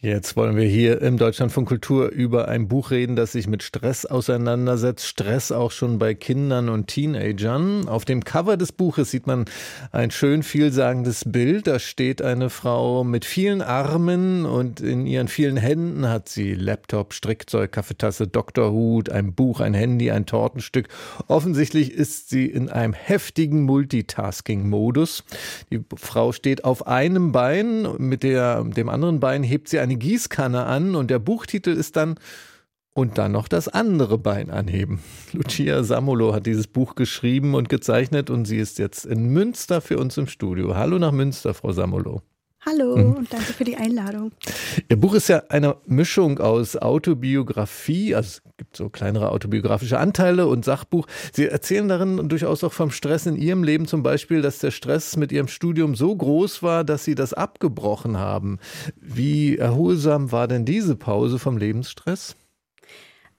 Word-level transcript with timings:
Jetzt 0.00 0.36
wollen 0.36 0.54
wir 0.54 0.64
hier 0.64 1.02
im 1.02 1.18
Deutschlandfunk 1.18 1.66
Kultur 1.66 2.10
über 2.10 2.46
ein 2.46 2.68
Buch 2.68 2.92
reden, 2.92 3.16
das 3.16 3.32
sich 3.32 3.48
mit 3.48 3.64
Stress 3.64 4.06
auseinandersetzt. 4.06 5.04
Stress 5.04 5.50
auch 5.50 5.72
schon 5.72 5.98
bei 5.98 6.14
Kindern 6.14 6.68
und 6.68 6.86
Teenagern. 6.86 7.88
Auf 7.88 8.04
dem 8.04 8.22
Cover 8.22 8.56
des 8.56 8.70
Buches 8.70 9.10
sieht 9.10 9.26
man 9.26 9.46
ein 9.90 10.12
schön 10.12 10.44
vielsagendes 10.44 11.24
Bild. 11.26 11.66
Da 11.66 11.80
steht 11.80 12.22
eine 12.22 12.48
Frau 12.48 13.02
mit 13.02 13.24
vielen 13.24 13.60
Armen 13.60 14.46
und 14.46 14.78
in 14.78 15.04
ihren 15.04 15.26
vielen 15.26 15.56
Händen 15.56 16.08
hat 16.08 16.28
sie 16.28 16.54
Laptop, 16.54 17.12
Strickzeug, 17.12 17.72
Kaffeetasse, 17.72 18.28
Doktorhut, 18.28 19.10
ein 19.10 19.34
Buch, 19.34 19.58
ein 19.58 19.74
Handy, 19.74 20.12
ein 20.12 20.26
Tortenstück. 20.26 20.86
Offensichtlich 21.26 21.90
ist 21.90 22.30
sie 22.30 22.46
in 22.46 22.68
einem 22.68 22.92
heftigen 22.92 23.62
Multitasking-Modus. 23.62 25.24
Die 25.72 25.80
Frau 25.96 26.30
steht 26.30 26.62
auf 26.62 26.86
einem 26.86 27.32
Bein, 27.32 27.88
mit 27.98 28.22
der, 28.22 28.62
dem 28.62 28.88
anderen 28.88 29.18
Bein 29.18 29.42
hebt 29.42 29.68
sie 29.68 29.80
ein 29.80 29.87
eine 29.88 29.96
Gießkanne 29.96 30.66
an 30.66 30.94
und 30.94 31.10
der 31.10 31.18
Buchtitel 31.18 31.70
ist 31.70 31.96
dann 31.96 32.18
und 32.92 33.16
dann 33.16 33.32
noch 33.32 33.48
das 33.48 33.68
andere 33.68 34.18
Bein 34.18 34.50
anheben. 34.50 35.00
Lucia 35.32 35.82
Samolo 35.82 36.34
hat 36.34 36.46
dieses 36.46 36.66
Buch 36.66 36.94
geschrieben 36.94 37.54
und 37.54 37.68
gezeichnet 37.68 38.28
und 38.28 38.44
sie 38.44 38.58
ist 38.58 38.78
jetzt 38.78 39.06
in 39.06 39.28
Münster 39.30 39.80
für 39.80 39.98
uns 39.98 40.18
im 40.18 40.26
Studio. 40.26 40.74
Hallo 40.74 40.98
nach 40.98 41.12
Münster, 41.12 41.54
Frau 41.54 41.72
Samolo. 41.72 42.22
Hallo 42.66 42.96
mhm. 42.96 43.14
und 43.14 43.32
danke 43.32 43.52
für 43.52 43.64
die 43.64 43.76
Einladung. 43.76 44.32
Ihr 44.88 44.96
Buch 44.96 45.14
ist 45.14 45.28
ja 45.28 45.44
eine 45.48 45.76
Mischung 45.86 46.40
aus 46.40 46.76
Autobiografie, 46.76 48.14
also 48.16 48.26
es 48.28 48.42
gibt 48.56 48.76
so 48.76 48.88
kleinere 48.88 49.30
autobiografische 49.30 49.98
Anteile 49.98 50.48
und 50.48 50.64
Sachbuch. 50.64 51.06
Sie 51.32 51.46
erzählen 51.46 51.88
darin 51.88 52.28
durchaus 52.28 52.64
auch 52.64 52.72
vom 52.72 52.90
Stress 52.90 53.26
in 53.26 53.36
Ihrem 53.36 53.62
Leben 53.62 53.86
zum 53.86 54.02
Beispiel, 54.02 54.42
dass 54.42 54.58
der 54.58 54.72
Stress 54.72 55.16
mit 55.16 55.30
Ihrem 55.30 55.46
Studium 55.46 55.94
so 55.94 56.14
groß 56.14 56.62
war, 56.64 56.82
dass 56.82 57.04
Sie 57.04 57.14
das 57.14 57.32
abgebrochen 57.32 58.18
haben. 58.18 58.58
Wie 59.00 59.56
erholsam 59.56 60.32
war 60.32 60.48
denn 60.48 60.64
diese 60.64 60.96
Pause 60.96 61.38
vom 61.38 61.58
Lebensstress? 61.58 62.36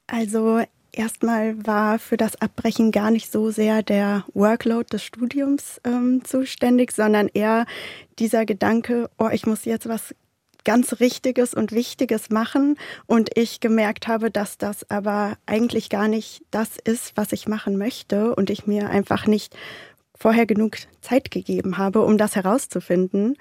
Also 0.07 0.61
Erstmal 0.91 1.65
war 1.65 1.99
für 1.99 2.17
das 2.17 2.41
Abbrechen 2.41 2.91
gar 2.91 3.11
nicht 3.11 3.31
so 3.31 3.51
sehr 3.51 3.83
der 3.83 4.25
Workload 4.33 4.87
des 4.91 5.03
Studiums 5.03 5.79
ähm, 5.83 6.23
zuständig, 6.23 6.91
sondern 6.91 7.29
eher 7.33 7.65
dieser 8.17 8.45
Gedanke, 8.45 9.09
oh, 9.17 9.29
ich 9.31 9.45
muss 9.45 9.65
jetzt 9.65 9.87
was 9.87 10.15
ganz 10.65 10.99
Richtiges 10.99 11.53
und 11.53 11.71
Wichtiges 11.71 12.29
machen. 12.29 12.75
Und 13.07 13.29
ich 13.35 13.59
gemerkt 13.59 14.07
habe, 14.07 14.31
dass 14.31 14.57
das 14.57 14.89
aber 14.89 15.37
eigentlich 15.45 15.89
gar 15.89 16.07
nicht 16.07 16.43
das 16.51 16.77
ist, 16.83 17.13
was 17.15 17.31
ich 17.31 17.47
machen 17.47 17.77
möchte 17.77 18.35
und 18.35 18.49
ich 18.49 18.67
mir 18.67 18.89
einfach 18.89 19.25
nicht 19.25 19.55
vorher 20.19 20.45
genug 20.45 20.77
Zeit 21.01 21.31
gegeben 21.31 21.77
habe, 21.77 22.01
um 22.01 22.17
das 22.17 22.35
herauszufinden. 22.35 23.37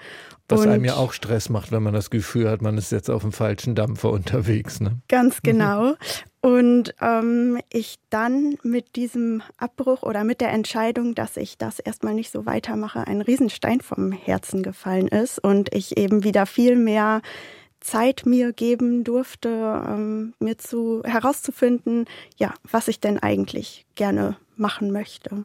Was 0.48 0.60
und 0.60 0.68
einem 0.68 0.84
ja 0.84 0.94
auch 0.94 1.12
Stress 1.12 1.48
macht, 1.48 1.72
wenn 1.72 1.82
man 1.82 1.92
das 1.92 2.08
Gefühl 2.08 2.48
hat, 2.48 2.62
man 2.62 2.78
ist 2.78 2.92
jetzt 2.92 3.10
auf 3.10 3.22
dem 3.22 3.32
falschen 3.32 3.74
Dampfer 3.74 4.10
unterwegs. 4.10 4.80
Ne? 4.80 4.92
Ganz 5.08 5.42
genau. 5.42 5.94
Und 6.40 6.94
ähm, 7.00 7.58
ich 7.68 7.96
dann 8.10 8.56
mit 8.62 8.94
diesem 8.94 9.42
Abbruch 9.58 10.02
oder 10.02 10.22
mit 10.22 10.40
der 10.40 10.52
Entscheidung, 10.52 11.16
dass 11.16 11.36
ich 11.36 11.58
das 11.58 11.80
erstmal 11.80 12.14
nicht 12.14 12.30
so 12.30 12.46
weitermache, 12.46 13.06
ein 13.06 13.20
Riesenstein 13.20 13.80
vom 13.80 14.12
Herzen 14.12 14.62
gefallen 14.62 15.08
ist 15.08 15.42
und 15.42 15.74
ich 15.74 15.96
eben 15.98 16.22
wieder 16.22 16.46
viel 16.46 16.76
mehr 16.76 17.22
Zeit 17.80 18.22
mir 18.24 18.52
geben 18.52 19.04
durfte, 19.04 19.82
ähm, 19.86 20.34
mir 20.38 20.58
zu 20.58 21.02
herauszufinden, 21.04 22.06
ja, 22.36 22.54
was 22.70 22.88
ich 22.88 23.00
denn 23.00 23.18
eigentlich 23.18 23.84
gerne 23.96 24.36
machen 24.56 24.92
möchte. 24.92 25.44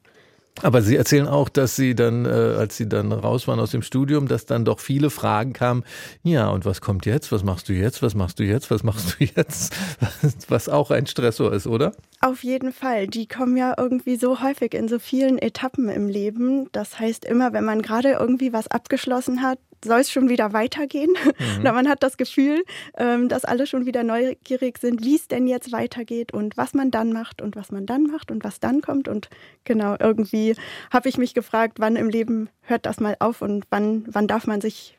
Aber 0.62 0.82
Sie 0.82 0.96
erzählen 0.96 1.28
auch, 1.28 1.50
dass 1.50 1.76
Sie 1.76 1.96
dann, 1.96 2.26
äh, 2.26 2.30
als 2.30 2.78
Sie 2.78 2.88
dann 2.88 3.12
raus 3.12 3.48
waren 3.48 3.60
aus 3.60 3.72
dem 3.72 3.82
Studium, 3.82 4.28
dass 4.28 4.46
dann 4.46 4.66
doch 4.66 4.80
viele 4.80 5.10
Fragen 5.10 5.54
kamen. 5.54 5.84
Ja, 6.22 6.50
und 6.50 6.64
was 6.66 6.80
kommt 6.80 7.06
jetzt? 7.06 7.32
Was 7.32 7.44
machst 7.44 7.70
du 7.70 7.74
jetzt? 7.74 8.02
Was 8.02 8.14
machst 8.14 8.40
du 8.40 8.44
jetzt? 8.44 8.70
Was 8.70 8.84
machst 8.84 9.16
du 9.20 9.26
jetzt? 9.26 9.76
Was 10.48 10.70
auch 10.70 10.92
ein 10.92 11.08
Stressor 11.08 11.52
ist, 11.52 11.68
oder? 11.68 11.94
Auf 12.22 12.44
jeden 12.44 12.72
Fall. 12.72 13.08
Die 13.08 13.28
kommen 13.28 13.58
ja 13.58 13.74
irgendwie 13.78 14.16
so 14.16 14.42
häufig 14.42 14.74
in 14.74 14.88
so 14.88 15.00
vielen 15.00 15.38
Etappen 15.38 15.90
im 15.90 16.08
Leben. 16.08 16.70
Das 16.72 17.00
heißt, 17.00 17.26
immer 17.26 17.52
wenn 17.54 17.66
man 17.66 17.82
gerade 17.82 18.12
irgendwie 18.12 18.54
was 18.54 18.68
abgeschlossen 18.68 19.42
hat, 19.42 19.58
soll 19.84 20.00
es 20.00 20.12
schon 20.12 20.30
wieder 20.30 20.54
weitergehen. 20.54 21.12
Mhm. 21.12 21.62
Oder 21.62 21.74
man 21.74 21.90
hat 21.90 22.04
das 22.04 22.18
Gefühl, 22.18 22.64
ähm, 22.98 23.30
dass 23.30 23.46
alle 23.46 23.68
schon 23.68 23.86
wieder 23.86 24.04
neugierig 24.04 24.78
sind, 24.80 25.04
wie 25.04 25.16
es 25.16 25.28
denn 25.28 25.48
jetzt 25.48 25.72
weitergeht 25.72 26.34
und 26.34 26.58
was 26.58 26.74
man 26.74 26.92
dann 26.92 27.14
macht 27.14 27.42
und 27.42 27.56
was 27.56 27.72
man 27.72 27.86
dann 27.86 28.04
macht 28.04 28.32
und 28.32 28.44
was 28.44 28.60
dann 28.60 28.82
kommt. 28.82 29.08
Und 29.08 29.30
genau, 29.64 29.96
irgendwie 30.00 30.56
habe 30.92 31.10
ich 31.10 31.18
mich 31.18 31.34
gefragt, 31.34 31.80
wann 31.80 31.96
im 31.96 32.10
Leben 32.10 32.50
hört 32.62 32.86
das 32.86 33.00
mal 33.00 33.16
auf 33.20 33.42
und 33.42 33.66
wann, 33.70 34.06
wann 34.08 34.28
darf 34.28 34.48
man 34.48 34.62
sich, 34.62 34.98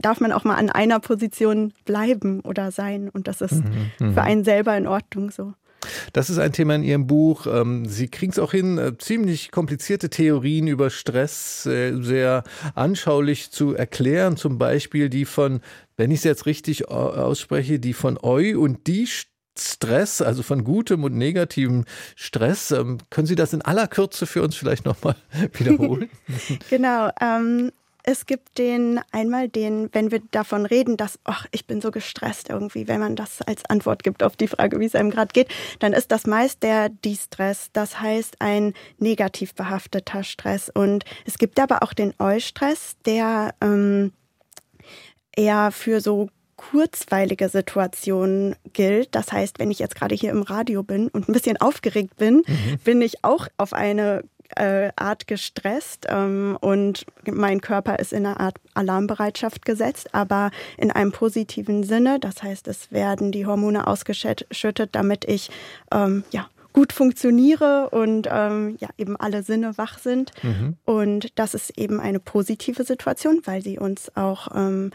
darf 0.00 0.20
man 0.20 0.32
auch 0.32 0.44
mal 0.44 0.56
an 0.56 0.70
einer 0.70 1.00
Position 1.00 1.72
bleiben 1.84 2.40
oder 2.40 2.70
sein. 2.70 3.08
Und 3.08 3.28
das 3.28 3.40
ist 3.40 3.64
mhm. 3.64 3.90
mhm. 3.98 4.14
für 4.14 4.22
einen 4.22 4.44
selber 4.44 4.76
in 4.76 4.86
Ordnung 4.86 5.30
so. 5.30 5.54
Das 6.12 6.30
ist 6.30 6.38
ein 6.38 6.52
Thema 6.52 6.74
in 6.74 6.82
Ihrem 6.82 7.06
Buch. 7.06 7.46
Ähm, 7.46 7.86
Sie 7.86 8.08
kriegen 8.08 8.32
es 8.32 8.38
auch 8.38 8.52
hin, 8.52 8.78
äh, 8.78 8.96
ziemlich 8.98 9.50
komplizierte 9.50 10.10
Theorien 10.10 10.66
über 10.66 10.90
Stress 10.90 11.66
äh, 11.66 12.00
sehr 12.00 12.44
anschaulich 12.74 13.50
zu 13.50 13.74
erklären. 13.74 14.36
Zum 14.36 14.58
Beispiel 14.58 15.08
die 15.08 15.24
von, 15.24 15.60
wenn 15.96 16.10
ich 16.10 16.18
es 16.18 16.24
jetzt 16.24 16.46
richtig 16.46 16.88
ausspreche, 16.88 17.78
die 17.78 17.92
von 17.92 18.18
Eu 18.22 18.58
und 18.58 18.86
die 18.86 19.08
Stress, 19.58 20.20
also 20.20 20.42
von 20.42 20.64
gutem 20.64 21.04
und 21.04 21.14
negativem 21.16 21.84
Stress. 22.14 22.70
Ähm, 22.70 22.98
können 23.10 23.26
Sie 23.26 23.34
das 23.34 23.52
in 23.52 23.62
aller 23.62 23.86
Kürze 23.86 24.26
für 24.26 24.42
uns 24.42 24.54
vielleicht 24.54 24.84
nochmal 24.84 25.16
wiederholen? 25.54 26.10
genau. 26.70 27.10
Ähm, 27.20 27.72
es 28.06 28.24
gibt 28.24 28.56
den 28.56 29.00
einmal 29.10 29.48
den, 29.48 29.90
wenn 29.92 30.12
wir 30.12 30.20
davon 30.30 30.64
reden, 30.64 30.96
dass, 30.96 31.18
ach, 31.24 31.46
ich 31.50 31.66
bin 31.66 31.80
so 31.80 31.90
gestresst 31.90 32.48
irgendwie, 32.48 32.86
wenn 32.86 33.00
man 33.00 33.16
das 33.16 33.42
als 33.42 33.64
Antwort 33.64 34.04
gibt 34.04 34.22
auf 34.22 34.36
die 34.36 34.46
Frage, 34.46 34.78
wie 34.78 34.84
es 34.84 34.94
einem 34.94 35.10
gerade 35.10 35.32
geht, 35.32 35.48
dann 35.80 35.92
ist 35.92 36.12
das 36.12 36.24
meist 36.24 36.62
der 36.62 36.88
Distress. 36.88 37.70
Das 37.72 38.00
heißt 38.00 38.36
ein 38.38 38.74
negativ 38.98 39.54
behafteter 39.54 40.22
Stress. 40.22 40.70
Und 40.72 41.04
es 41.24 41.36
gibt 41.36 41.58
aber 41.58 41.82
auch 41.82 41.92
den 41.92 42.14
Eustress, 42.20 42.94
der 43.04 43.54
ähm, 43.60 44.12
eher 45.34 45.72
für 45.72 46.00
so 46.00 46.30
kurzweilige 46.54 47.48
Situationen 47.48 48.54
gilt. 48.72 49.16
Das 49.16 49.32
heißt, 49.32 49.58
wenn 49.58 49.72
ich 49.72 49.80
jetzt 49.80 49.96
gerade 49.96 50.14
hier 50.14 50.30
im 50.30 50.42
Radio 50.42 50.84
bin 50.84 51.08
und 51.08 51.28
ein 51.28 51.32
bisschen 51.32 51.56
aufgeregt 51.56 52.16
bin, 52.16 52.44
mhm. 52.46 52.78
bin 52.84 53.02
ich 53.02 53.24
auch 53.24 53.48
auf 53.56 53.72
eine 53.72 54.22
äh, 54.56 54.90
Art 54.96 55.26
gestresst 55.26 56.06
ähm, 56.08 56.56
und 56.60 57.06
mein 57.30 57.60
Körper 57.60 57.98
ist 57.98 58.12
in 58.12 58.26
einer 58.26 58.40
Art 58.40 58.56
Alarmbereitschaft 58.74 59.64
gesetzt, 59.64 60.14
aber 60.14 60.50
in 60.76 60.90
einem 60.90 61.12
positiven 61.12 61.82
Sinne. 61.82 62.18
Das 62.20 62.42
heißt, 62.42 62.68
es 62.68 62.92
werden 62.92 63.32
die 63.32 63.46
Hormone 63.46 63.86
ausgeschüttet, 63.86 64.90
damit 64.92 65.24
ich 65.24 65.50
ähm, 65.92 66.24
ja 66.30 66.48
gut 66.72 66.92
funktioniere 66.92 67.88
und 67.90 68.28
ähm, 68.30 68.76
ja 68.80 68.90
eben 68.98 69.16
alle 69.16 69.42
Sinne 69.42 69.78
wach 69.78 69.98
sind. 69.98 70.32
Mhm. 70.42 70.76
Und 70.84 71.38
das 71.38 71.54
ist 71.54 71.78
eben 71.78 72.00
eine 72.00 72.20
positive 72.20 72.84
Situation, 72.84 73.40
weil 73.46 73.62
sie 73.62 73.78
uns 73.78 74.14
auch 74.14 74.48
ähm, 74.54 74.90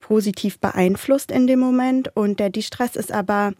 positiv 0.00 0.58
beeinflusst 0.58 1.30
in 1.30 1.46
dem 1.46 1.58
Moment. 1.58 2.14
Und 2.14 2.38
der 2.38 2.50
Distress 2.50 2.96
ist 2.96 3.12
aber 3.12 3.52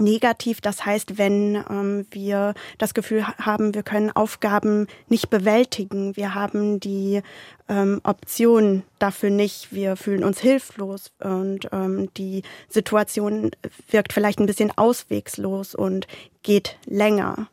negativ. 0.00 0.60
Das 0.60 0.84
heißt, 0.84 1.18
wenn 1.18 1.56
ähm, 1.68 2.06
wir 2.10 2.54
das 2.78 2.94
Gefühl 2.94 3.26
haben, 3.26 3.74
wir 3.74 3.82
können 3.82 4.10
Aufgaben 4.10 4.86
nicht 5.08 5.30
bewältigen, 5.30 6.16
wir 6.16 6.34
haben 6.34 6.80
die 6.80 7.22
ähm, 7.68 8.00
Option 8.04 8.82
dafür 8.98 9.30
nicht, 9.30 9.72
wir 9.72 9.96
fühlen 9.96 10.24
uns 10.24 10.40
hilflos 10.40 11.12
und 11.22 11.68
ähm, 11.72 12.10
die 12.16 12.42
Situation 12.68 13.50
wirkt 13.90 14.12
vielleicht 14.12 14.38
ein 14.38 14.46
bisschen 14.46 14.76
auswegslos 14.76 15.74
und 15.74 16.06
geht 16.42 16.76
länger. 16.86 17.48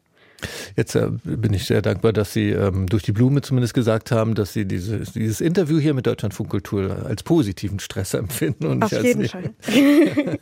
Jetzt 0.75 0.95
äh, 0.95 1.09
bin 1.23 1.53
ich 1.53 1.65
sehr 1.65 1.81
dankbar, 1.81 2.13
dass 2.13 2.33
Sie 2.33 2.49
ähm, 2.49 2.87
durch 2.87 3.03
die 3.03 3.11
Blume 3.11 3.41
zumindest 3.41 3.73
gesagt 3.73 4.11
haben, 4.11 4.35
dass 4.35 4.53
Sie 4.53 4.65
diese, 4.65 4.99
dieses 4.99 5.41
Interview 5.41 5.79
hier 5.79 5.93
mit 5.93 6.07
Deutschlandfunk 6.07 6.49
Kultur 6.49 7.05
als 7.05 7.23
positiven 7.23 7.79
Stress 7.79 8.13
empfinden. 8.13 8.65
Und 8.67 8.83
Auf 8.83 8.91
jeden 8.91 9.27
Fall. 9.27 9.53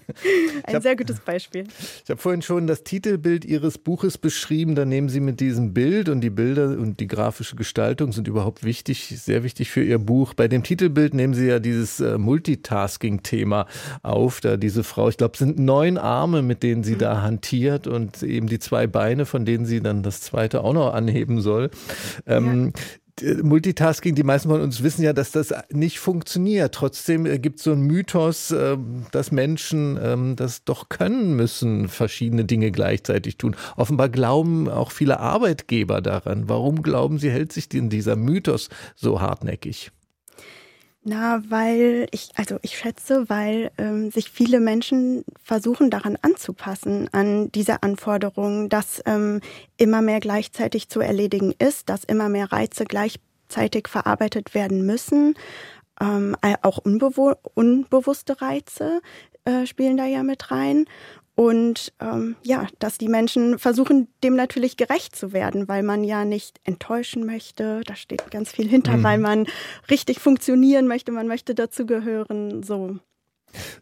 Ein 0.63 0.75
hab, 0.75 0.83
sehr 0.83 0.95
gutes 0.95 1.19
Beispiel. 1.19 1.65
Ich 2.03 2.09
habe 2.09 2.21
vorhin 2.21 2.41
schon 2.41 2.67
das 2.67 2.83
Titelbild 2.83 3.45
Ihres 3.45 3.77
Buches 3.77 4.17
beschrieben. 4.17 4.75
Da 4.75 4.85
nehmen 4.85 5.09
Sie 5.09 5.19
mit 5.19 5.39
diesem 5.39 5.73
Bild 5.73 6.09
und 6.09 6.21
die 6.21 6.29
Bilder 6.29 6.77
und 6.77 6.99
die 6.99 7.07
grafische 7.07 7.55
Gestaltung 7.55 8.11
sind 8.11 8.27
überhaupt 8.27 8.63
wichtig, 8.63 9.13
sehr 9.17 9.43
wichtig 9.43 9.71
für 9.71 9.83
Ihr 9.83 9.99
Buch. 9.99 10.33
Bei 10.33 10.47
dem 10.47 10.63
Titelbild 10.63 11.13
nehmen 11.13 11.33
Sie 11.33 11.47
ja 11.47 11.59
dieses 11.59 11.99
äh, 11.99 12.17
Multitasking-Thema 12.17 13.67
auf. 14.03 14.41
Da 14.41 14.57
diese 14.57 14.83
Frau, 14.83 15.09
ich 15.09 15.17
glaube, 15.17 15.33
es 15.33 15.39
sind 15.39 15.59
neun 15.59 15.97
Arme, 15.97 16.41
mit 16.41 16.63
denen 16.63 16.83
sie 16.83 16.93
mhm. 16.93 16.99
da 16.99 17.21
hantiert 17.21 17.87
und 17.87 18.23
eben 18.23 18.47
die 18.47 18.59
zwei 18.59 18.87
Beine, 18.87 19.25
von 19.25 19.45
denen 19.45 19.65
sie 19.65 19.81
dann 19.81 19.90
dann 19.91 20.03
das 20.03 20.21
zweite 20.21 20.63
auch 20.63 20.73
noch 20.73 20.93
anheben 20.93 21.41
soll. 21.41 21.69
Ähm, 22.25 22.73
ja. 22.75 22.81
Multitasking, 23.43 24.15
die 24.15 24.23
meisten 24.23 24.49
von 24.49 24.61
uns 24.61 24.83
wissen 24.83 25.03
ja, 25.03 25.13
dass 25.13 25.31
das 25.31 25.53
nicht 25.69 25.99
funktioniert. 25.99 26.73
Trotzdem 26.73 27.25
äh, 27.25 27.39
gibt 27.39 27.59
es 27.59 27.65
so 27.65 27.71
einen 27.71 27.83
Mythos, 27.83 28.51
ähm, 28.51 29.05
dass 29.11 29.31
Menschen 29.31 29.99
ähm, 30.01 30.35
das 30.35 30.63
doch 30.63 30.89
können 30.89 31.35
müssen, 31.35 31.88
verschiedene 31.88 32.45
Dinge 32.45 32.71
gleichzeitig 32.71 33.38
tun. 33.38 33.55
Offenbar 33.75 34.09
glauben 34.09 34.69
auch 34.69 34.91
viele 34.91 35.19
Arbeitgeber 35.19 36.01
daran. 36.01 36.49
Warum 36.49 36.81
glauben 36.81 37.19
Sie, 37.19 37.29
hält 37.29 37.51
sich 37.51 37.69
denn 37.69 37.89
dieser 37.89 38.15
Mythos 38.15 38.69
so 38.95 39.21
hartnäckig? 39.21 39.91
Na, 41.03 41.42
weil 41.50 42.07
ich, 42.12 42.30
also 42.36 42.57
ich 42.62 42.77
schätze, 42.77 43.27
weil 43.27 43.71
ähm, 43.80 44.12
sich 44.12 44.30
viele 44.30 44.59
Menschen 44.59 45.25
versuchen 45.42 45.89
daran 45.89 46.15
anzupassen, 46.21 47.09
an 47.12 47.51
diese 47.53 47.81
Anforderungen, 47.81 48.69
dass 48.69 49.01
ähm, 49.07 49.42
immer 49.77 50.03
mehr 50.03 50.19
gleichzeitig 50.19 50.89
zu 50.89 51.00
erledigen 51.00 51.56
ist, 51.57 51.89
dass 51.89 52.03
immer 52.03 52.30
mehr 52.30 52.51
Reize 52.51 52.86
gleichzeitig 52.86 53.88
verarbeitet 53.88 54.53
werden 54.53 54.86
müssen. 54.86 55.33
Ähm, 56.00 56.36
auch 56.62 56.77
unbewu 56.77 57.33
unbewusste 57.56 58.39
Reize 58.39 59.01
äh, 59.45 59.65
spielen 59.65 59.98
da 59.98 60.06
ja 60.06 60.21
mit 60.21 60.51
rein. 60.51 60.86
Und 61.35 61.93
ähm, 61.99 62.35
ja, 62.43 62.67
dass 62.79 62.97
die 62.97 63.07
Menschen 63.07 63.57
versuchen, 63.57 64.09
dem 64.23 64.35
natürlich 64.35 64.77
gerecht 64.77 65.15
zu 65.15 65.33
werden, 65.33 65.67
weil 65.67 65.81
man 65.81 66.03
ja 66.03 66.25
nicht 66.25 66.59
enttäuschen 66.63 67.25
möchte. 67.25 67.81
Da 67.85 67.95
steht 67.95 68.29
ganz 68.31 68.51
viel 68.51 68.67
hinter, 68.67 68.97
mhm. 68.97 69.03
weil 69.03 69.17
man 69.17 69.47
richtig 69.89 70.19
funktionieren 70.19 70.87
möchte, 70.87 71.11
man 71.11 71.27
möchte 71.27 71.55
dazugehören. 71.55 72.63
So. 72.63 72.97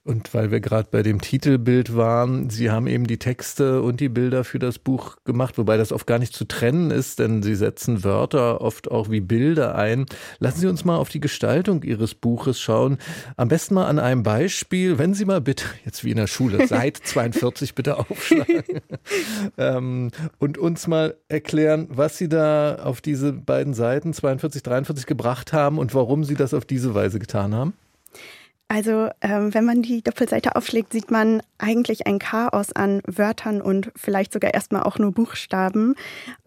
Und 0.03 0.33
weil 0.33 0.51
wir 0.51 0.59
gerade 0.59 0.89
bei 0.91 1.03
dem 1.03 1.21
Titelbild 1.21 1.95
waren, 1.95 2.49
Sie 2.49 2.71
haben 2.71 2.87
eben 2.87 3.07
die 3.07 3.17
Texte 3.17 3.81
und 3.81 3.99
die 3.99 4.09
Bilder 4.09 4.43
für 4.43 4.59
das 4.59 4.79
Buch 4.79 5.17
gemacht, 5.25 5.57
wobei 5.57 5.77
das 5.77 5.91
oft 5.91 6.07
gar 6.07 6.19
nicht 6.19 6.33
zu 6.33 6.45
trennen 6.45 6.91
ist, 6.91 7.19
denn 7.19 7.43
Sie 7.43 7.55
setzen 7.55 8.03
Wörter 8.03 8.61
oft 8.61 8.91
auch 8.91 9.09
wie 9.09 9.21
Bilder 9.21 9.75
ein. 9.75 10.05
Lassen 10.39 10.59
Sie 10.59 10.67
uns 10.67 10.85
mal 10.85 10.97
auf 10.97 11.09
die 11.09 11.19
Gestaltung 11.19 11.83
Ihres 11.83 12.15
Buches 12.15 12.59
schauen. 12.59 12.97
Am 13.37 13.47
besten 13.47 13.75
mal 13.75 13.87
an 13.87 13.99
einem 13.99 14.23
Beispiel, 14.23 14.97
wenn 14.97 15.13
Sie 15.13 15.25
mal 15.25 15.41
bitte, 15.41 15.65
jetzt 15.85 16.03
wie 16.03 16.11
in 16.11 16.17
der 16.17 16.27
Schule, 16.27 16.67
Seite 16.67 17.01
42 17.01 17.75
bitte 17.75 17.97
aufschlagen 17.97 18.81
ähm, 19.57 20.11
und 20.39 20.57
uns 20.57 20.87
mal 20.87 21.15
erklären, 21.27 21.87
was 21.89 22.17
Sie 22.17 22.29
da 22.29 22.75
auf 22.75 23.01
diese 23.01 23.33
beiden 23.33 23.73
Seiten 23.73 24.13
42, 24.13 24.63
43 24.63 25.05
gebracht 25.05 25.53
haben 25.53 25.77
und 25.77 25.93
warum 25.93 26.23
Sie 26.23 26.35
das 26.35 26.53
auf 26.53 26.65
diese 26.65 26.93
Weise 26.93 27.19
getan 27.19 27.53
haben. 27.53 27.73
Also 28.71 29.09
ähm, 29.21 29.51
wenn 29.55 29.65
man 29.65 29.81
die 29.81 30.03
Doppelseite 30.03 30.55
aufschlägt, 30.55 30.93
sieht 30.93 31.09
man 31.09 31.41
eigentlich 31.57 32.05
ein 32.05 32.19
Chaos 32.19 32.71
an 32.71 33.01
Wörtern 33.07 33.61
und 33.61 33.91
vielleicht 33.95 34.31
sogar 34.31 34.53
erstmal 34.53 34.83
auch 34.83 34.99
nur 34.99 35.11
Buchstaben, 35.11 35.95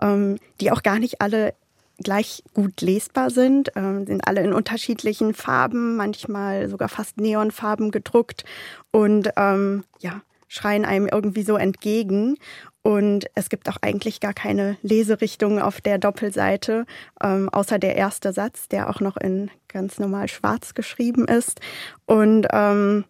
ähm, 0.00 0.36
die 0.60 0.70
auch 0.70 0.84
gar 0.84 1.00
nicht 1.00 1.20
alle 1.20 1.52
gleich 1.98 2.44
gut 2.54 2.80
lesbar 2.80 3.30
sind, 3.30 3.72
ähm, 3.74 4.06
sind 4.06 4.26
alle 4.28 4.40
in 4.42 4.52
unterschiedlichen 4.52 5.34
Farben, 5.34 5.96
manchmal 5.96 6.68
sogar 6.68 6.88
fast 6.88 7.18
Neonfarben 7.18 7.90
gedruckt 7.90 8.44
und 8.92 9.30
ähm, 9.36 9.82
ja, 9.98 10.22
schreien 10.46 10.84
einem 10.84 11.08
irgendwie 11.08 11.42
so 11.42 11.56
entgegen. 11.56 12.36
Und 12.82 13.26
es 13.34 13.48
gibt 13.48 13.68
auch 13.68 13.76
eigentlich 13.80 14.20
gar 14.20 14.34
keine 14.34 14.76
Leserichtung 14.82 15.60
auf 15.60 15.80
der 15.80 15.98
Doppelseite, 15.98 16.84
ähm, 17.22 17.48
außer 17.48 17.78
der 17.78 17.96
erste 17.96 18.32
Satz, 18.32 18.68
der 18.68 18.90
auch 18.90 19.00
noch 19.00 19.16
in 19.16 19.50
ganz 19.68 20.00
normal 20.00 20.28
schwarz 20.28 20.74
geschrieben 20.74 21.26
ist. 21.26 21.60
Und 22.06 22.48
ähm, 22.50 23.04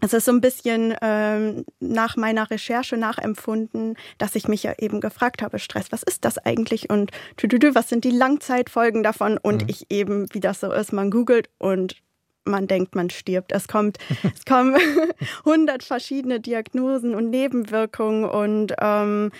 es 0.00 0.12
ist 0.12 0.24
so 0.24 0.32
ein 0.32 0.40
bisschen 0.40 0.94
ähm, 1.02 1.64
nach 1.80 2.16
meiner 2.16 2.50
Recherche 2.50 2.96
nachempfunden, 2.96 3.96
dass 4.18 4.36
ich 4.36 4.46
mich 4.46 4.62
ja 4.62 4.74
eben 4.78 5.00
gefragt 5.00 5.42
habe, 5.42 5.58
Stress, 5.58 5.90
was 5.90 6.04
ist 6.04 6.24
das 6.24 6.38
eigentlich 6.38 6.88
und 6.88 7.10
tüdüdü, 7.36 7.74
was 7.74 7.88
sind 7.88 8.04
die 8.04 8.12
Langzeitfolgen 8.12 9.02
davon? 9.02 9.36
Und 9.36 9.62
mhm. 9.62 9.68
ich 9.68 9.90
eben, 9.90 10.32
wie 10.32 10.40
das 10.40 10.60
so 10.60 10.72
ist, 10.72 10.92
man 10.92 11.10
googelt 11.10 11.50
und 11.58 11.96
man 12.44 12.66
denkt, 12.66 12.94
man 12.94 13.10
stirbt. 13.10 13.52
Es 13.52 13.68
kommt, 13.68 13.98
es 14.34 14.44
kommen 14.44 14.76
hundert 15.44 15.82
verschiedene 15.82 16.40
Diagnosen 16.40 17.14
und 17.14 17.30
Nebenwirkungen 17.30 18.24
und 18.24 18.74
ähm, 18.80 19.30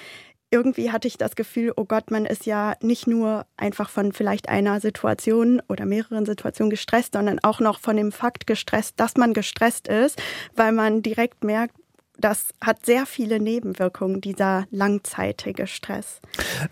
irgendwie 0.52 0.90
hatte 0.90 1.06
ich 1.06 1.16
das 1.16 1.36
Gefühl, 1.36 1.72
oh 1.76 1.84
Gott, 1.84 2.10
man 2.10 2.26
ist 2.26 2.44
ja 2.44 2.74
nicht 2.82 3.06
nur 3.06 3.46
einfach 3.56 3.88
von 3.88 4.12
vielleicht 4.12 4.48
einer 4.48 4.80
Situation 4.80 5.62
oder 5.68 5.86
mehreren 5.86 6.26
Situationen 6.26 6.70
gestresst, 6.70 7.12
sondern 7.14 7.38
auch 7.42 7.60
noch 7.60 7.78
von 7.78 7.96
dem 7.96 8.10
Fakt 8.10 8.48
gestresst, 8.48 8.98
dass 8.98 9.16
man 9.16 9.32
gestresst 9.32 9.86
ist, 9.86 10.20
weil 10.56 10.72
man 10.72 11.02
direkt 11.02 11.44
merkt, 11.44 11.76
das 12.20 12.46
hat 12.60 12.86
sehr 12.86 13.06
viele 13.06 13.40
Nebenwirkungen, 13.40 14.20
dieser 14.20 14.66
langzeitige 14.70 15.66
Stress. 15.66 16.20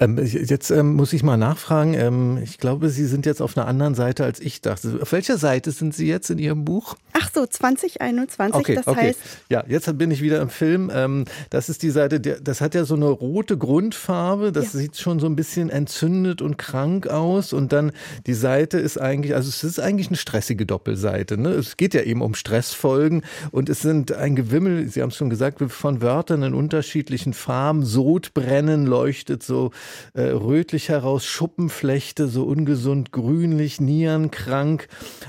Ähm, 0.00 0.18
jetzt 0.18 0.70
ähm, 0.70 0.94
muss 0.94 1.12
ich 1.12 1.22
mal 1.22 1.36
nachfragen. 1.36 1.94
Ähm, 1.94 2.38
ich 2.42 2.58
glaube, 2.58 2.88
Sie 2.90 3.06
sind 3.06 3.26
jetzt 3.26 3.40
auf 3.40 3.56
einer 3.56 3.66
anderen 3.66 3.94
Seite, 3.94 4.24
als 4.24 4.40
ich 4.40 4.60
dachte. 4.60 4.98
Auf 5.00 5.12
welcher 5.12 5.38
Seite 5.38 5.70
sind 5.70 5.94
Sie 5.94 6.06
jetzt 6.06 6.30
in 6.30 6.38
Ihrem 6.38 6.64
Buch? 6.64 6.96
Ach 7.12 7.30
so, 7.32 7.46
2021. 7.46 8.54
Okay, 8.54 8.74
das 8.74 8.86
okay. 8.86 9.00
heißt. 9.00 9.20
Ja, 9.48 9.64
jetzt 9.66 9.98
bin 9.98 10.10
ich 10.10 10.22
wieder 10.22 10.40
im 10.40 10.50
Film. 10.50 10.90
Ähm, 10.94 11.24
das 11.50 11.68
ist 11.68 11.82
die 11.82 11.90
Seite, 11.90 12.20
das 12.20 12.60
hat 12.60 12.74
ja 12.74 12.84
so 12.84 12.94
eine 12.94 13.08
rote 13.08 13.56
Grundfarbe. 13.56 14.52
Das 14.52 14.72
ja. 14.72 14.80
sieht 14.80 14.96
schon 14.96 15.20
so 15.20 15.26
ein 15.26 15.36
bisschen 15.36 15.70
entzündet 15.70 16.42
und 16.42 16.58
krank 16.58 17.06
aus. 17.06 17.52
Und 17.52 17.72
dann 17.72 17.92
die 18.26 18.34
Seite 18.34 18.78
ist 18.78 19.00
eigentlich, 19.00 19.34
also 19.34 19.48
es 19.48 19.64
ist 19.64 19.80
eigentlich 19.80 20.08
eine 20.08 20.16
stressige 20.16 20.66
Doppelseite. 20.66 21.38
Ne? 21.38 21.50
Es 21.50 21.76
geht 21.76 21.94
ja 21.94 22.02
eben 22.02 22.22
um 22.22 22.34
Stressfolgen 22.34 23.22
und 23.50 23.68
es 23.68 23.80
sind 23.80 24.12
ein 24.12 24.36
Gewimmel, 24.36 24.88
Sie 24.88 25.02
haben 25.02 25.10
es 25.10 25.16
schon 25.16 25.30
gesagt, 25.30 25.37
gesagt, 25.38 25.62
von 25.70 26.02
Wörtern 26.02 26.42
in 26.42 26.54
unterschiedlichen 26.54 27.32
Farben. 27.32 27.84
Sodbrennen 27.84 28.86
leuchtet 28.86 29.44
so 29.44 29.70
äh, 30.14 30.22
rötlich 30.22 30.88
heraus, 30.88 31.24
Schuppenflechte 31.24 32.26
so 32.26 32.44
ungesund 32.44 33.12
grünlich, 33.12 33.80
Nierenkrank. 33.80 34.88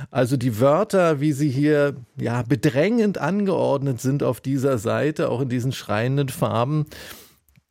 Also 0.09 0.35
die 0.35 0.59
Wörter, 0.59 1.21
wie 1.21 1.31
sie 1.31 1.49
hier 1.49 1.95
ja 2.19 2.41
bedrängend 2.41 3.19
angeordnet 3.19 4.01
sind 4.01 4.23
auf 4.23 4.41
dieser 4.41 4.79
Seite, 4.79 5.29
auch 5.29 5.41
in 5.41 5.49
diesen 5.49 5.71
schreienden 5.71 6.29
Farben, 6.29 6.85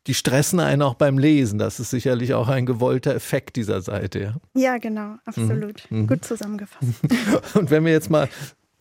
die 0.07 0.13
stressen 0.13 0.59
einen 0.59 0.81
auch 0.81 0.95
beim 0.95 1.17
Lesen. 1.17 1.59
Das 1.59 1.79
ist 1.79 1.89
sicherlich 1.89 2.33
auch 2.33 2.47
ein 2.47 2.65
gewollter 2.65 3.13
Effekt 3.13 3.57
dieser 3.57 3.81
Seite. 3.81 4.19
Ja, 4.55 4.61
ja 4.61 4.77
genau, 4.77 5.15
absolut. 5.25 5.83
Mhm. 5.91 6.07
Gut 6.07 6.23
zusammengefasst. 6.23 6.87
Und 7.53 7.69
wenn 7.69 7.85
wir 7.85 7.91
jetzt 7.91 8.09
mal 8.09 8.29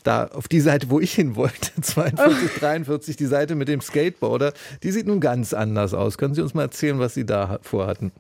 da 0.09 0.27
auf 0.29 0.49
die 0.49 0.61
Seite, 0.61 0.91
wo 0.91 1.01
ich 1.01 1.13
hin 1.13 1.37
wollte, 1.37 1.71
42, 1.81 2.59
43, 2.59 3.17
die 3.17 3.27
Seite 3.27 3.55
mit 3.55 3.69
dem 3.69 3.81
Skateboarder, 3.81 4.53
die 4.83 4.91
sieht 4.91 5.07
nun 5.07 5.21
ganz 5.21 5.53
anders 5.53 5.95
aus. 5.95 6.19
Können 6.19 6.35
Sie 6.35 6.41
uns 6.41 6.55
mal 6.55 6.63
erzählen, 6.63 6.99
was 6.99 7.15
Sie 7.15 7.27
da 7.27 7.59
vorhatten? 7.63 8.11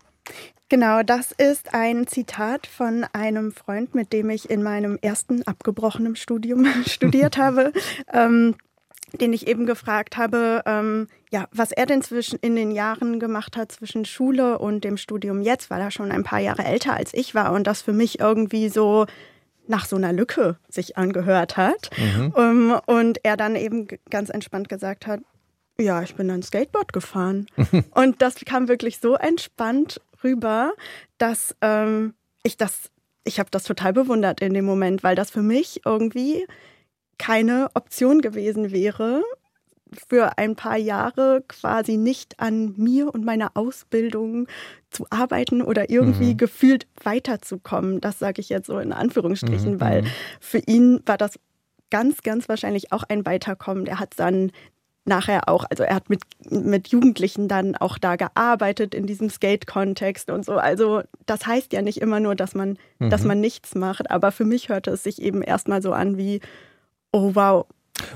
Genau, 0.69 1.03
das 1.03 1.33
ist 1.33 1.73
ein 1.73 2.07
Zitat 2.07 2.67
von 2.67 3.07
einem 3.15 3.53
Freund, 3.53 3.95
mit 3.95 4.13
dem 4.13 4.29
ich 4.29 4.51
in 4.51 4.63
meinem 4.63 4.99
ersten 5.01 5.43
abgebrochenen 5.45 6.15
Studium 6.15 6.67
studiert 6.87 7.39
habe. 7.39 7.73
Ähm, 8.13 8.55
den 9.19 9.33
ich 9.33 9.47
eben 9.47 9.65
gefragt 9.65 10.19
habe, 10.19 10.63
ähm, 10.67 11.09
ja, 11.31 11.47
was 11.51 11.73
er 11.73 11.87
denn 11.87 12.03
zwischen 12.03 12.39
in 12.41 12.55
den 12.57 12.71
Jahren 12.71 13.19
gemacht 13.19 13.57
hat 13.57 13.73
zwischen 13.73 14.05
Schule 14.05 14.59
und 14.59 14.85
dem 14.85 14.99
Studium 14.99 15.41
jetzt, 15.41 15.71
weil 15.71 15.81
er 15.81 15.91
schon 15.91 16.13
ein 16.13 16.25
paar 16.25 16.41
Jahre 16.41 16.65
älter 16.65 16.93
als 16.93 17.15
ich 17.15 17.35
war 17.35 17.53
und 17.53 17.67
das 17.67 17.81
für 17.81 17.95
mich 17.95 18.21
irgendwie 18.21 18.69
so 18.69 19.07
nach 19.69 19.87
so 19.87 19.97
einer 19.97 20.13
Lücke 20.13 20.59
sich 20.69 20.97
angehört 20.97 21.57
hat. 21.57 21.91
Mhm. 21.97 22.33
Um, 22.33 22.43
ähm, 22.43 22.81
und 22.87 23.25
er 23.25 23.37
dann 23.37 23.57
eben 23.57 23.89
ganz 24.11 24.31
entspannt 24.31 24.69
gesagt 24.69 25.07
hat, 25.07 25.21
ja, 25.81 26.03
ich 26.03 26.15
bin 26.17 26.29
dann 26.29 26.43
Skateboard 26.43 26.93
gefahren. 26.93 27.47
und 27.93 28.21
das 28.21 28.37
kam 28.45 28.69
wirklich 28.69 28.99
so 28.99 29.15
entspannt 29.15 30.01
rüber, 30.25 30.73
dass 31.19 31.55
ähm, 31.61 32.15
ich 32.43 32.57
das, 32.57 32.91
ich 33.25 33.39
habe 33.39 33.51
das 33.51 33.65
total 33.65 33.93
bewundert 33.93 34.41
in 34.41 34.55
dem 34.55 34.65
Moment, 34.65 35.03
weil 35.03 35.15
das 35.15 35.31
für 35.31 35.43
mich 35.43 35.83
irgendwie 35.85 36.47
keine 37.19 37.69
Option 37.75 38.21
gewesen 38.21 38.71
wäre, 38.73 39.23
für 40.09 40.39
ein 40.39 40.57
paar 40.57 40.77
Jahre 40.77 41.43
quasi 41.49 41.97
nicht 41.97 42.41
an 42.41 42.75
mir 42.77 43.13
und 43.13 43.25
meiner 43.25 43.53
Ausbildung 43.55 44.47
zu 44.91 45.07
arbeiten 45.11 45.63
oder 45.63 45.91
irgendwie 45.91 46.33
mhm. 46.33 46.37
gefühlt 46.37 46.87
weiterzukommen. 47.03 48.01
Das 48.01 48.19
sage 48.19 48.41
ich 48.41 48.49
jetzt 48.49 48.67
so 48.67 48.79
in 48.79 48.93
Anführungsstrichen, 48.93 49.75
mhm. 49.75 49.81
weil 49.81 50.03
mhm. 50.03 50.07
für 50.41 50.59
ihn 50.59 51.01
war 51.07 51.19
das 51.19 51.39
ganz, 51.91 52.23
ganz 52.23 52.49
wahrscheinlich 52.49 52.93
auch 52.93 53.03
ein 53.03 53.25
Weiterkommen. 53.25 53.87
Er 53.87 53.99
hat 53.99 54.15
dann 54.17 54.53
nachher 55.09 55.49
auch, 55.49 55.65
also 55.71 55.83
er 55.83 55.97
hat 55.97 56.11
mit, 56.11 56.21
mit 56.51 56.89
Jugendlichen 56.89 57.49
dann 57.49 57.75
auch 57.75 57.99
da 57.99 58.17
gearbeitet 58.17 58.95
in 58.95 59.07
diesem 59.07 59.31
Skate-Kontext 59.31 60.31
und 60.31 60.45
so. 60.45 60.59
Also 60.59 61.03
das 61.27 61.47
heißt 61.47 61.73
ja 61.73 61.83
nicht 61.83 62.01
immer 62.01 62.21
nur, 62.21 62.35
dass 62.35 62.55
man, 62.55 62.79
mhm. 62.99 63.11
dass 63.11 63.25
man 63.25 63.41
nichts 63.41 63.75
macht, 63.75 64.11
aber 64.11 64.31
für 64.31 64.45
mich 64.45 64.69
hörte 64.69 64.91
es 64.93 65.03
sich 65.03 65.21
eben 65.21 65.43
erstmal 65.43 65.83
so 65.83 65.93
an 65.93 66.17
wie, 66.17 66.41
oh 67.13 67.35
wow, 67.35 67.67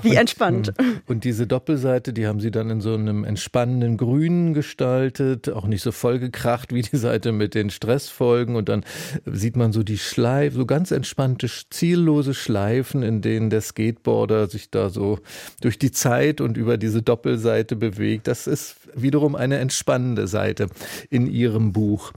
Wie 0.01 0.11
und, 0.11 0.17
entspannt. 0.17 0.73
Hm. 0.77 1.01
Und 1.07 1.23
diese 1.23 1.47
Doppelseite, 1.47 2.13
die 2.13 2.27
haben 2.27 2.39
Sie 2.39 2.51
dann 2.51 2.69
in 2.69 2.81
so 2.81 2.93
einem 2.93 3.23
entspannenden 3.23 3.97
Grün 3.97 4.53
gestaltet, 4.53 5.49
auch 5.49 5.65
nicht 5.65 5.81
so 5.81 5.91
vollgekracht 5.91 6.73
wie 6.73 6.81
die 6.81 6.97
Seite 6.97 7.31
mit 7.31 7.55
den 7.55 7.69
Stressfolgen. 7.69 8.55
Und 8.55 8.69
dann 8.69 8.85
sieht 9.25 9.55
man 9.55 9.73
so 9.73 9.83
die 9.83 9.97
Schleife, 9.97 10.57
so 10.57 10.65
ganz 10.65 10.91
entspannte, 10.91 11.47
ziellose 11.69 12.33
Schleifen, 12.33 13.03
in 13.03 13.21
denen 13.21 13.49
der 13.49 13.61
Skateboarder 13.61 14.47
sich 14.47 14.69
da 14.69 14.89
so 14.89 15.19
durch 15.61 15.79
die 15.79 15.91
Zeit 15.91 16.41
und 16.41 16.57
über 16.57 16.77
diese 16.77 17.01
Doppelseite 17.01 17.75
bewegt. 17.75 18.27
Das 18.27 18.47
ist 18.47 18.75
wiederum 18.95 19.35
eine 19.35 19.57
entspannende 19.57 20.27
Seite 20.27 20.67
in 21.09 21.27
Ihrem 21.27 21.73
Buch. 21.73 22.11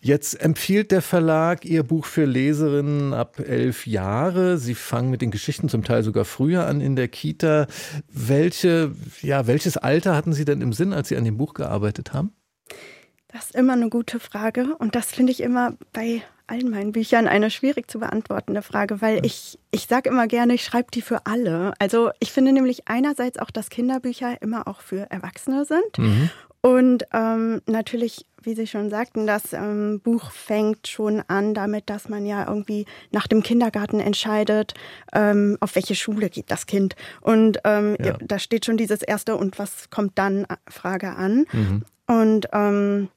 Jetzt 0.00 0.40
empfiehlt 0.40 0.90
der 0.90 1.02
Verlag 1.02 1.64
Ihr 1.64 1.82
Buch 1.82 2.04
für 2.04 2.24
Leserinnen 2.24 3.12
ab 3.12 3.40
elf 3.40 3.86
Jahre. 3.86 4.58
Sie 4.58 4.74
fangen 4.74 5.10
mit 5.10 5.22
den 5.22 5.30
Geschichten 5.30 5.68
zum 5.68 5.84
Teil 5.84 6.02
sogar 6.02 6.24
früher 6.24 6.66
an 6.66 6.80
in 6.80 6.96
der 6.96 7.05
Kita. 7.08 7.66
Welche, 8.08 8.92
ja, 9.22 9.46
welches 9.46 9.76
Alter 9.76 10.14
hatten 10.14 10.32
Sie 10.32 10.44
denn 10.44 10.60
im 10.60 10.72
Sinn, 10.72 10.92
als 10.92 11.08
Sie 11.08 11.16
an 11.16 11.24
dem 11.24 11.36
Buch 11.36 11.54
gearbeitet 11.54 12.12
haben? 12.12 12.32
Das 13.28 13.46
ist 13.46 13.54
immer 13.54 13.74
eine 13.74 13.90
gute 13.90 14.20
Frage 14.20 14.76
und 14.78 14.94
das 14.94 15.12
finde 15.12 15.32
ich 15.32 15.42
immer 15.42 15.74
bei 15.92 16.22
allen 16.46 16.70
meinen 16.70 16.92
Büchern 16.92 17.26
eine 17.26 17.50
schwierig 17.50 17.90
zu 17.90 17.98
beantwortende 17.98 18.62
Frage, 18.62 19.00
weil 19.00 19.24
ich, 19.26 19.58
ich 19.72 19.86
sage 19.86 20.08
immer 20.10 20.26
gerne, 20.26 20.54
ich 20.54 20.64
schreibe 20.64 20.90
die 20.92 21.02
für 21.02 21.26
alle. 21.26 21.72
Also 21.78 22.10
ich 22.20 22.32
finde 22.32 22.52
nämlich 22.52 22.88
einerseits 22.88 23.38
auch, 23.38 23.50
dass 23.50 23.68
Kinderbücher 23.68 24.40
immer 24.42 24.68
auch 24.68 24.80
für 24.80 25.10
Erwachsene 25.10 25.64
sind. 25.64 25.98
Mhm. 25.98 26.30
Und 26.66 27.06
ähm, 27.12 27.62
natürlich, 27.66 28.26
wie 28.42 28.56
Sie 28.56 28.66
schon 28.66 28.90
sagten, 28.90 29.24
das 29.24 29.52
ähm, 29.52 30.00
Buch 30.02 30.32
fängt 30.32 30.88
schon 30.88 31.22
an 31.28 31.54
damit, 31.54 31.88
dass 31.88 32.08
man 32.08 32.26
ja 32.26 32.44
irgendwie 32.48 32.86
nach 33.12 33.28
dem 33.28 33.44
Kindergarten 33.44 34.00
entscheidet, 34.00 34.74
ähm, 35.12 35.58
auf 35.60 35.76
welche 35.76 35.94
Schule 35.94 36.28
geht 36.28 36.50
das 36.50 36.66
Kind. 36.66 36.96
Und 37.20 37.60
ähm, 37.62 37.96
ja. 38.02 38.16
da 38.20 38.40
steht 38.40 38.66
schon 38.66 38.76
dieses 38.76 39.02
erste 39.02 39.36
und 39.36 39.60
was 39.60 39.90
kommt 39.90 40.18
dann 40.18 40.42
äh, 40.42 40.56
Frage 40.68 41.14
an. 41.14 41.44
Mhm. 41.52 41.84
Und 42.08 42.48
ähm, 42.52 43.10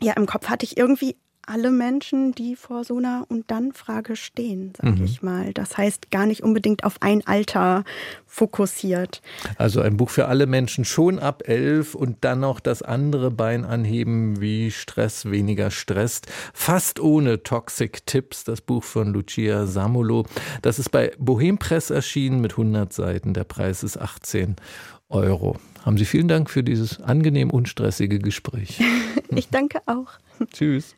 ja, 0.00 0.14
im 0.14 0.24
Kopf 0.24 0.48
hatte 0.48 0.64
ich 0.64 0.78
irgendwie 0.78 1.16
alle 1.46 1.70
Menschen, 1.70 2.32
die 2.32 2.56
vor 2.56 2.84
so 2.84 2.98
einer 2.98 3.24
und 3.28 3.50
dann 3.50 3.72
Frage 3.72 4.16
stehen, 4.16 4.72
sag 4.76 4.98
mhm. 4.98 5.04
ich 5.04 5.22
mal. 5.22 5.52
Das 5.52 5.78
heißt, 5.78 6.10
gar 6.10 6.26
nicht 6.26 6.42
unbedingt 6.42 6.84
auf 6.84 6.96
ein 7.00 7.26
Alter 7.26 7.84
fokussiert. 8.26 9.22
Also 9.56 9.80
ein 9.80 9.96
Buch 9.96 10.10
für 10.10 10.26
alle 10.26 10.46
Menschen 10.46 10.84
schon 10.84 11.18
ab 11.18 11.44
elf 11.46 11.94
und 11.94 12.24
dann 12.24 12.40
noch 12.40 12.60
das 12.60 12.82
andere 12.82 13.30
Bein 13.30 13.64
anheben, 13.64 14.40
wie 14.40 14.70
Stress 14.70 15.30
weniger 15.30 15.70
stresst. 15.70 16.26
Fast 16.52 17.00
ohne 17.00 17.42
Toxic 17.42 18.04
Tipps, 18.06 18.44
das 18.44 18.60
Buch 18.60 18.82
von 18.82 19.12
Lucia 19.12 19.66
Samolo. 19.66 20.26
Das 20.62 20.78
ist 20.78 20.90
bei 20.90 21.12
Bohem 21.18 21.58
Press 21.58 21.90
erschienen 21.90 22.40
mit 22.40 22.52
100 22.52 22.92
Seiten. 22.92 23.34
Der 23.34 23.44
Preis 23.44 23.82
ist 23.82 23.98
18 23.98 24.56
Euro. 25.08 25.56
Haben 25.84 25.98
Sie 25.98 26.04
vielen 26.04 26.28
Dank 26.28 26.50
für 26.50 26.64
dieses 26.64 27.00
angenehm 27.00 27.50
unstressige 27.50 28.18
Gespräch. 28.18 28.80
ich 29.30 29.48
danke 29.48 29.80
auch. 29.86 30.10
Tschüss. 30.52 30.96